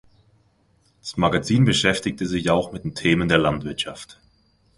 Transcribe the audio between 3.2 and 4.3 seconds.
der Landwirtschaft.